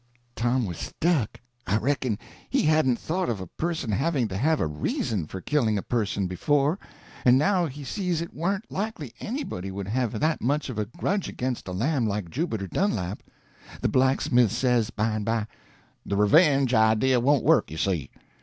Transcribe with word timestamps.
Tom 0.35 0.65
was 0.65 0.79
stuck. 0.79 1.39
I 1.67 1.77
reckon 1.77 2.17
he 2.49 2.63
hadn't 2.63 2.97
thought 2.97 3.29
of 3.29 3.39
a 3.39 3.45
person 3.45 3.91
having 3.91 4.27
to 4.29 4.35
have 4.35 4.59
a 4.59 4.65
reason 4.65 5.27
for 5.27 5.41
killing 5.41 5.77
a 5.77 5.83
person 5.83 6.25
before, 6.25 6.79
and 7.23 7.37
now 7.37 7.67
he 7.67 7.83
sees 7.83 8.19
it 8.19 8.33
warn't 8.33 8.71
likely 8.71 9.13
anybody 9.19 9.69
would 9.69 9.87
have 9.87 10.19
that 10.19 10.41
much 10.41 10.69
of 10.71 10.79
a 10.79 10.87
grudge 10.87 11.29
against 11.29 11.67
a 11.67 11.71
lamb 11.71 12.07
like 12.07 12.31
Jubiter 12.31 12.65
Dunlap. 12.65 13.21
The 13.79 13.89
blacksmith 13.89 14.51
says, 14.51 14.89
by 14.89 15.09
and 15.11 15.23
by: 15.23 15.45
"The 16.03 16.17
revenge 16.17 16.73
idea 16.73 17.19
won't 17.19 17.43
work, 17.45 17.69
you 17.69 17.77
see. 17.77 18.09